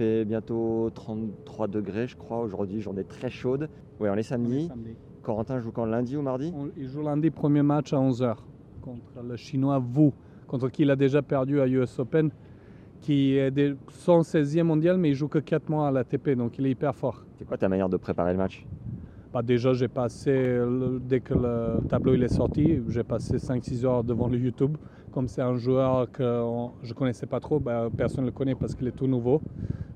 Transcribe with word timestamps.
Fait 0.00 0.24
bientôt 0.24 0.88
33 0.94 1.68
degrés, 1.68 2.06
je 2.06 2.16
crois, 2.16 2.38
aujourd'hui, 2.40 2.80
journée 2.80 3.04
très 3.04 3.28
chaude. 3.28 3.68
Oui, 4.00 4.08
on 4.10 4.14
est 4.14 4.22
samedi. 4.22 4.66
Samedi. 4.66 4.96
Corentin 5.22 5.60
joue 5.60 5.72
quand 5.72 5.84
lundi 5.84 6.16
ou 6.16 6.22
mardi? 6.22 6.50
On- 6.56 6.70
il 6.74 6.88
joue 6.88 7.02
lundi, 7.02 7.30
premier 7.30 7.60
match 7.60 7.92
à 7.92 7.98
11h 8.00 8.42
contre 8.80 9.22
le 9.22 9.36
chinois 9.36 9.78
Wu, 9.78 10.12
contre 10.46 10.70
qui 10.70 10.84
il 10.84 10.90
a 10.90 10.96
déjà 10.96 11.20
perdu 11.20 11.60
à 11.60 11.66
US 11.66 11.98
Open, 11.98 12.30
qui 13.02 13.36
est 13.36 13.50
des- 13.50 13.74
son 13.90 14.22
16e 14.22 14.68
mondial, 14.68 14.96
mais 14.96 15.10
il 15.10 15.14
joue 15.14 15.28
que 15.28 15.38
4 15.38 15.68
mois 15.68 15.88
à 15.88 15.90
l'ATP, 15.90 16.30
donc 16.34 16.58
il 16.58 16.64
est 16.64 16.70
hyper 16.70 16.94
fort. 16.96 17.26
C'est 17.36 17.44
quoi 17.44 17.58
ta 17.58 17.68
manière 17.68 17.90
de 17.90 17.98
préparer 17.98 18.32
le 18.32 18.38
match? 18.38 18.64
Bah, 19.34 19.42
déjà, 19.42 19.74
j'ai 19.74 19.88
passé, 19.88 20.32
le- 20.32 20.98
dès 20.98 21.20
que 21.20 21.34
le 21.34 21.86
tableau 21.86 22.14
il 22.14 22.22
est 22.22 22.28
sorti, 22.28 22.78
j'ai 22.88 23.04
passé 23.04 23.38
5-6 23.38 23.84
heures 23.84 24.02
devant 24.02 24.28
le 24.28 24.38
YouTube. 24.38 24.78
Comme 25.12 25.28
c'est 25.28 25.42
un 25.42 25.56
joueur 25.58 26.10
que 26.10 26.22
on- 26.42 26.70
je 26.82 26.88
ne 26.88 26.94
connaissais 26.94 27.26
pas 27.26 27.38
trop, 27.40 27.60
bah, 27.60 27.88
personne 27.94 28.24
ne 28.24 28.30
le 28.30 28.32
connaît 28.32 28.54
parce 28.54 28.74
qu'il 28.74 28.88
est 28.88 28.96
tout 28.96 29.06
nouveau. 29.06 29.42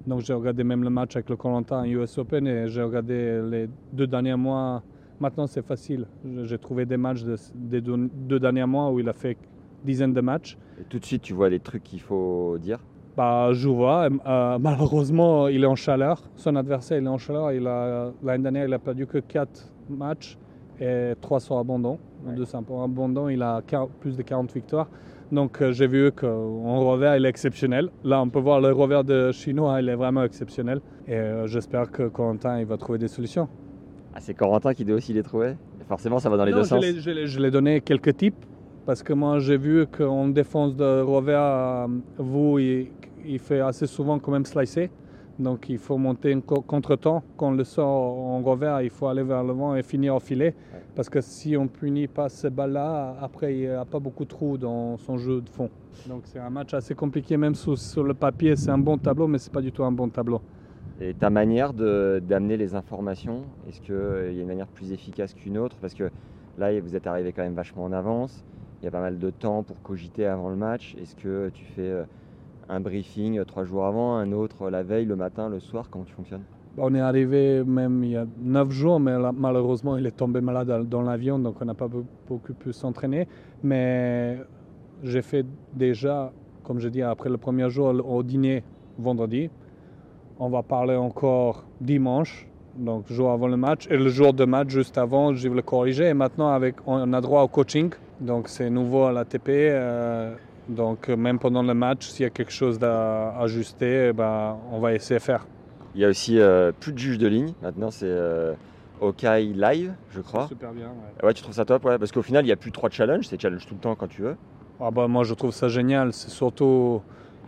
Donc 0.06 0.20
j'ai 0.20 0.34
regardé 0.34 0.64
même 0.64 0.82
le 0.84 0.90
match 0.90 1.16
avec 1.16 1.30
le 1.30 1.36
Corentin 1.36 1.82
à 1.82 1.86
US 1.86 2.18
Open 2.18 2.46
et 2.46 2.68
j'ai 2.68 2.82
regardé 2.82 3.40
les 3.50 3.68
deux 3.92 4.06
derniers 4.06 4.36
mois. 4.36 4.82
Maintenant, 5.20 5.46
c'est 5.46 5.64
facile. 5.64 6.06
J'ai 6.42 6.58
trouvé 6.58 6.84
des 6.84 6.96
matchs 6.96 7.22
de- 7.22 7.36
des 7.54 7.80
deux, 7.80 8.10
deux 8.12 8.38
derniers 8.40 8.66
mois 8.66 8.90
où 8.90 9.00
il 9.00 9.08
a 9.08 9.12
fait 9.14 9.36
dizaines 9.84 10.12
de 10.12 10.20
matchs. 10.20 10.58
Et 10.80 10.84
tout 10.84 10.98
de 10.98 11.04
suite, 11.04 11.22
tu 11.22 11.32
vois 11.32 11.48
les 11.48 11.60
trucs 11.60 11.84
qu'il 11.84 12.00
faut 12.00 12.58
dire? 12.60 12.80
Bah, 13.16 13.50
je 13.52 13.68
vois. 13.68 14.08
euh, 14.26 14.58
malheureusement, 14.58 15.46
il 15.48 15.62
est 15.62 15.66
en 15.66 15.76
chaleur. 15.76 16.20
Son 16.34 16.56
adversaire, 16.56 16.98
il 16.98 17.04
est 17.04 17.08
en 17.08 17.16
chaleur. 17.18 17.50
L'année 18.22 18.42
dernière, 18.42 18.66
il 18.66 18.72
a 18.74 18.78
perdu 18.78 19.06
que 19.06 19.18
4 19.18 19.72
matchs 19.88 20.36
et 20.80 21.12
3 21.20 21.40
sur 21.40 21.58
abandon. 21.58 21.98
Ouais. 22.26 22.34
Abandon, 22.82 23.28
il 23.28 23.42
a 23.42 23.62
plus 24.00 24.16
de 24.16 24.22
40 24.22 24.52
victoires. 24.52 24.88
Donc, 25.32 25.60
euh, 25.62 25.72
j'ai 25.72 25.86
vu 25.86 26.12
qu'en 26.12 26.80
revers, 26.80 27.16
il 27.16 27.24
est 27.24 27.28
exceptionnel. 27.28 27.88
Là, 28.04 28.20
on 28.22 28.28
peut 28.28 28.38
voir 28.38 28.60
le 28.60 28.72
revers 28.72 29.04
de 29.04 29.32
Chinois, 29.32 29.80
il 29.80 29.88
est 29.88 29.94
vraiment 29.94 30.22
exceptionnel. 30.22 30.80
Et 31.08 31.14
euh, 31.14 31.46
j'espère 31.46 31.90
que 31.90 32.08
Corentin, 32.08 32.60
il 32.60 32.66
va 32.66 32.76
trouver 32.76 32.98
des 32.98 33.08
solutions. 33.08 33.48
Ah, 34.14 34.18
c'est 34.20 34.34
Corentin 34.34 34.74
qui 34.74 34.84
doit 34.84 34.96
aussi 34.96 35.12
les 35.12 35.22
trouver 35.22 35.54
Forcément, 35.88 36.18
ça 36.18 36.30
va 36.30 36.36
dans 36.36 36.44
les 36.44 36.52
Non, 36.52 36.58
deux 36.58 36.64
je 36.64 36.68
sens. 36.68 36.84
Je 36.84 37.40
l'ai- 37.40 37.50
donné 37.50 37.80
quelques 37.80 38.16
tips 38.16 38.36
parce 38.86 39.02
que 39.02 39.12
moi 39.12 39.38
j'ai 39.38 39.56
vu 39.56 39.86
qu'en 39.86 40.28
défense 40.28 40.76
de 40.76 41.02
revers, 41.02 41.88
vous, 42.18 42.58
il, 42.58 42.88
il 43.26 43.38
fait 43.38 43.60
assez 43.60 43.86
souvent 43.86 44.18
quand 44.18 44.30
même 44.32 44.44
slicer. 44.46 44.90
Donc 45.38 45.68
il 45.68 45.78
faut 45.78 45.98
monter 45.98 46.32
un 46.32 46.40
co- 46.40 46.60
contre-temps. 46.62 47.22
Quand 47.36 47.50
le 47.50 47.64
sort 47.64 47.86
en 47.88 48.40
revers, 48.42 48.82
il 48.82 48.90
faut 48.90 49.08
aller 49.08 49.22
vers 49.22 49.42
le 49.42 49.52
vent 49.52 49.74
et 49.74 49.82
finir 49.82 50.14
au 50.14 50.20
filet. 50.20 50.54
Parce 50.94 51.08
que 51.08 51.20
si 51.20 51.56
on 51.56 51.66
punit 51.66 52.06
pas 52.06 52.28
ces 52.28 52.50
balles-là, 52.50 53.16
après 53.20 53.54
il 53.54 53.60
n'y 53.60 53.66
a 53.66 53.84
pas 53.84 53.98
beaucoup 53.98 54.24
de 54.24 54.28
trous 54.28 54.56
dans 54.58 54.96
son 54.98 55.18
jeu 55.18 55.40
de 55.40 55.48
fond. 55.48 55.68
Donc 56.08 56.22
c'est 56.26 56.38
un 56.38 56.50
match 56.50 56.72
assez 56.74 56.94
compliqué, 56.94 57.36
même 57.36 57.54
sur, 57.54 57.76
sur 57.78 58.04
le 58.04 58.14
papier, 58.14 58.54
c'est 58.56 58.70
un 58.70 58.78
bon 58.78 58.96
tableau, 58.98 59.26
mais 59.26 59.38
c'est 59.38 59.52
pas 59.52 59.60
du 59.62 59.72
tout 59.72 59.82
un 59.84 59.92
bon 59.92 60.08
tableau. 60.08 60.40
Et 61.00 61.12
ta 61.14 61.30
manière 61.30 61.72
d'amener 61.72 62.56
les 62.56 62.76
informations, 62.76 63.42
est-ce 63.68 63.80
qu'il 63.80 64.36
y 64.36 64.38
a 64.38 64.42
une 64.42 64.46
manière 64.46 64.68
plus 64.68 64.92
efficace 64.92 65.34
qu'une 65.34 65.58
autre? 65.58 65.76
Parce 65.80 65.94
que 65.94 66.08
là, 66.58 66.78
vous 66.80 66.94
êtes 66.94 67.08
arrivé 67.08 67.32
quand 67.32 67.42
même 67.42 67.54
vachement 67.54 67.84
en 67.84 67.92
avance. 67.92 68.44
Il 68.80 68.84
y 68.84 68.88
a 68.88 68.90
pas 68.92 69.00
mal 69.00 69.18
de 69.18 69.30
temps 69.30 69.64
pour 69.64 69.80
cogiter 69.82 70.26
avant 70.26 70.50
le 70.50 70.56
match. 70.56 70.94
Est-ce 71.00 71.16
que 71.16 71.50
tu 71.54 71.64
fais 71.64 71.82
euh, 71.82 72.04
un 72.68 72.80
briefing 72.80 73.38
euh, 73.38 73.44
trois 73.44 73.64
jours 73.64 73.84
avant, 73.86 74.16
un 74.16 74.32
autre 74.32 74.70
la 74.70 74.82
veille, 74.82 75.04
le 75.06 75.16
matin, 75.16 75.48
le 75.48 75.60
soir 75.60 75.88
Comment 75.90 76.04
tu 76.04 76.12
fonctionnes? 76.14 76.42
On 76.76 76.92
est 76.94 77.00
arrivé 77.00 77.62
même 77.64 78.02
il 78.02 78.10
y 78.10 78.16
a 78.16 78.26
9 78.42 78.70
jours, 78.72 78.98
mais 78.98 79.12
malheureusement, 79.36 79.96
il 79.96 80.06
est 80.06 80.16
tombé 80.16 80.40
malade 80.40 80.88
dans- 80.88 81.02
l'avion, 81.02 81.38
donc 81.38 81.54
on 81.60 81.64
n'a 81.64 81.74
pas 81.74 81.86
be- 81.86 82.04
beaucoup 82.28 82.52
pu 82.52 82.72
s'entraîner. 82.72 83.28
Mais 83.62 84.38
j'ai 85.04 85.22
fait 85.22 85.46
déjà, 85.72 86.32
comme 86.64 86.80
je 86.80 86.88
dis, 86.88 87.00
après 87.02 87.28
le 87.30 87.36
premier 87.36 87.70
jour, 87.70 87.94
au 88.08 88.22
dîner 88.24 88.64
vendredi. 88.98 89.50
On 90.40 90.48
va 90.48 90.64
parler 90.64 90.96
encore 90.96 91.64
dimanche, 91.80 92.48
donc 92.76 93.06
jour 93.08 93.30
avant 93.30 93.46
le 93.46 93.56
match. 93.56 93.86
Et 93.88 93.96
le 93.96 94.08
jour 94.08 94.32
de 94.32 94.44
match, 94.44 94.70
juste 94.70 94.98
avant, 94.98 95.32
je 95.32 95.48
vais 95.48 95.54
le 95.54 95.62
corriger. 95.62 96.06
Et 96.08 96.14
maintenant, 96.14 96.48
avec, 96.48 96.74
on 96.88 97.12
a 97.12 97.20
droit 97.20 97.42
au 97.42 97.48
coaching. 97.48 97.90
Donc 98.20 98.48
c'est 98.48 98.68
nouveau 98.68 99.04
à 99.04 99.12
l'ATP. 99.12 99.48
euh, 99.48 100.34
donc 100.68 101.08
même 101.08 101.38
pendant 101.38 101.62
le 101.62 101.74
match, 101.74 102.06
s'il 102.08 102.24
y 102.24 102.26
a 102.26 102.30
quelque 102.30 102.52
chose 102.52 102.82
à 102.82 103.38
ajuster, 103.40 104.08
eh 104.08 104.12
ben, 104.12 104.56
on 104.72 104.80
va 104.80 104.94
essayer 104.94 105.18
de 105.18 105.22
faire. 105.22 105.46
Il 105.94 106.00
y 106.00 106.04
a 106.04 106.08
aussi 106.08 106.40
euh, 106.40 106.72
plus 106.78 106.92
de 106.92 106.98
juges 106.98 107.18
de 107.18 107.28
ligne. 107.28 107.52
Maintenant, 107.62 107.90
c'est 107.90 108.06
euh, 108.08 108.54
Okai 109.00 109.42
Live, 109.42 109.94
je 110.10 110.20
crois. 110.20 110.48
Super 110.48 110.72
bien. 110.72 110.86
ouais. 110.86 111.26
Ouais, 111.26 111.34
tu 111.34 111.42
trouves 111.42 111.54
ça 111.54 111.64
top 111.64 111.84
ouais, 111.84 111.98
Parce 111.98 112.10
qu'au 112.10 112.22
final, 112.22 112.44
il 112.44 112.46
n'y 112.46 112.52
a 112.52 112.56
plus 112.56 112.72
trois 112.72 112.90
challenges. 112.90 113.26
C'est 113.28 113.40
challenge 113.40 113.66
tout 113.66 113.74
le 113.74 113.80
temps 113.80 113.94
quand 113.94 114.08
tu 114.08 114.22
veux. 114.22 114.36
Ah 114.80 114.90
bah, 114.90 115.06
moi, 115.06 115.22
je 115.22 115.34
trouve 115.34 115.52
ça 115.52 115.68
génial. 115.68 116.12
C'est 116.12 116.30
surtout, 116.30 117.00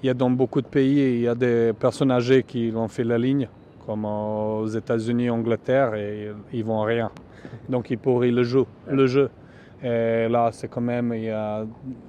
il 0.03 0.06
y 0.06 0.10
a 0.10 0.15
dans 0.15 0.31
beaucoup 0.31 0.60
de 0.60 0.66
pays, 0.66 1.16
il 1.16 1.21
y 1.22 1.28
a 1.28 1.34
des 1.34 1.72
personnes 1.72 2.12
âgées 2.12 2.44
qui 2.44 2.72
ont 2.75 2.87
fait 2.88 3.03
la 3.03 3.19
ligne, 3.19 3.49
comme 3.84 4.05
aux 4.05 4.66
États-Unis, 4.66 5.28
Angleterre, 5.28 5.94
et 5.94 6.31
ils 6.53 6.65
vont 6.65 6.82
rien. 6.82 7.10
Donc, 7.69 7.91
ils 7.91 7.99
pourrissent 7.99 8.32
le 8.34 8.44
jeu. 8.44 8.65
Le 8.88 9.06
jeu. 9.09 9.31
Et 9.82 10.28
là, 10.28 10.50
c'est 10.53 10.69
quand 10.69 10.81
même, 10.81 11.12
il 11.15 11.25
y 11.25 11.31
a, 11.31 11.65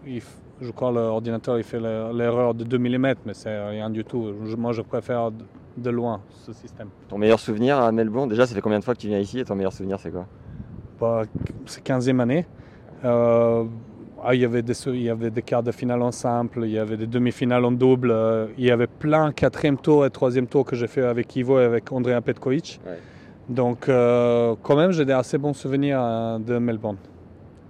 il 0.06 0.22
je 0.62 0.72
crois, 0.72 0.91
l'ordinateur, 0.91 1.57
il 1.57 1.63
fait 1.63 1.79
le- 1.79 2.12
l'erreur 2.18 2.53
de 2.53 2.63
2 2.63 2.78
mm, 2.78 3.16
mais 3.25 3.34
c'est 3.34 3.69
rien 3.69 3.90
du 3.90 4.03
tout. 4.03 4.34
Moi, 4.57 4.72
je 4.73 4.81
préfère 4.81 5.31
de, 5.78 5.90
loin 5.90 6.22
ce 6.45 6.53
système. 6.53 6.90
Ton 7.07 7.18
meilleur 7.18 7.40
souvenir 7.40 7.78
à 7.79 7.91
Melbourne 7.91 8.29
Déjà, 8.29 8.47
ça 8.47 8.56
fait 8.56 8.62
combien 8.62 8.79
de 8.79 8.84
fois 8.84 8.96
que 8.96 9.00
tu 9.00 9.07
viens 9.07 9.19
ici 9.19 9.40
Et 9.40 9.46
ton 9.46 9.56
meilleur 9.56 9.73
souvenir, 9.73 10.00
c'est 10.00 10.09
quoi? 10.12 10.25
Bah, 11.00 11.23
c'est 11.67 11.84
15e 11.84 12.19
année. 12.19 12.46
Euh, 13.06 13.63
ah, 14.23 14.34
il, 14.34 14.41
y 14.41 14.46
avait 14.46 14.63
des, 14.63 14.73
il 14.88 15.03
y 15.03 15.09
avait 15.09 15.29
des 15.29 15.44
quarts 15.44 15.62
de 15.62 15.72
finale 15.72 16.01
en 16.01 16.12
simple, 16.12 16.62
il 16.63 16.72
y 16.72 16.79
avait 16.79 16.97
des 16.97 17.06
demi-finales 17.06 17.63
en 17.63 17.72
double, 17.72 18.09
euh, 18.09 18.47
il 18.57 18.66
y 18.66 18.72
avait 18.72 18.88
plein 18.88 19.31
quatrième 19.31 19.78
tour 19.78 20.06
et 20.06 20.09
troisième 20.09 20.47
tour 20.47 20.66
que 20.66 20.75
j'ai 20.75 20.88
fait 20.88 21.03
avec 21.03 21.35
Ivo 21.35 21.59
et 21.59 21.63
avec 21.63 21.91
Andrea 21.91 22.19
Petkovic. 22.22 22.79
Ouais. 22.85 22.97
Donc 23.47 23.88
euh, 23.88 24.56
quand 24.63 24.75
même 24.75 24.91
j'ai 24.91 25.06
des 25.06 25.13
assez 25.13 25.38
bons 25.38 25.53
souvenirs 25.53 26.40
de 26.40 26.57
Melbourne. 26.57 26.97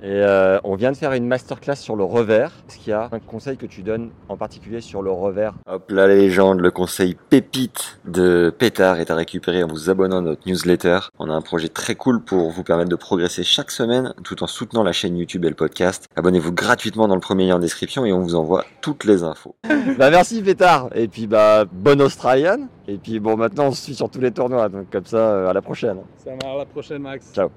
Et 0.02 0.06
euh, 0.10 0.60
on 0.64 0.76
vient 0.76 0.92
de 0.92 0.98
faire 0.98 1.14
une 1.14 1.26
masterclass 1.26 1.76
sur 1.76 1.96
le 1.96 2.04
revers. 2.04 2.52
Est-ce 2.70 2.78
qu'il 2.78 2.92
y 2.92 2.94
a 2.94 3.10
un 3.12 3.20
conseil 3.20 3.58
que 3.58 3.66
tu 3.66 3.82
donnes 3.82 4.12
en 4.30 4.38
particulier 4.38 4.82
sur 4.82 5.02
le 5.02 5.12
revers? 5.12 5.54
Hop 5.68 5.90
là, 5.90 6.08
la 6.08 6.16
légende, 6.16 6.60
le 6.60 6.72
conseil 6.72 7.16
pépite 7.30 8.00
de 8.06 8.54
Pétard 8.56 9.00
est 9.00 9.10
à 9.10 9.16
récupérer 9.16 9.64
en 9.64 9.68
vous 9.68 9.90
abonnant 9.90 10.20
à 10.20 10.22
notre 10.22 10.48
newsletter. 10.48 11.00
On 11.18 11.30
a 11.30 11.34
un 11.34 11.42
projet 11.42 11.70
très 11.70 11.96
cool 11.96 12.24
pour 12.24 12.52
vous 12.52 12.64
permettre 12.64 12.90
de 12.90 12.96
progresser 12.96 13.44
chaque 13.44 13.72
semaine 13.72 14.14
tout 14.24 14.44
en 14.44 14.48
soutenant 14.48 14.84
la 14.84 14.92
chaîne 14.92 15.18
YouTube 15.18 15.46
et 15.46 15.50
le 15.50 15.56
podcast. 15.56 16.06
Abonnez-vous 16.16 16.52
gratuitement 16.52 17.08
dans 17.08 17.16
le 17.16 17.22
premier 17.22 17.48
lien 17.48 17.56
en 17.56 17.60
description 17.60 18.06
et 18.06 18.14
on 18.14 18.20
vous 18.20 18.36
envoie 18.36 18.66
toutes 18.82 19.04
les 19.04 19.24
infos. 19.24 19.56
bah 19.98 20.12
merci 20.12 20.42
Pétard 20.42 20.90
Et 20.96 21.08
puis 21.08 21.28
bah 21.28 21.66
bonne 21.66 22.02
Australienne 22.02 22.68
Et 22.88 22.98
puis 22.98 23.20
bon 23.20 23.36
maintenant 23.36 23.68
on 23.68 23.72
se 23.72 23.84
suit 23.84 23.96
sur 23.96 24.10
tous 24.10 24.20
les 24.20 24.32
tournois 24.32 24.70
donc 24.70 24.90
comme 24.92 25.06
ça 25.06 25.18
euh, 25.18 25.50
à 25.50 25.54
la 25.54 25.62
prochaine. 25.62 25.98
Ça 26.24 26.32
va, 26.42 26.52
à 26.52 26.58
la 26.58 26.66
prochaine 26.66 27.02
Max. 27.02 27.32
Ciao 27.34 27.50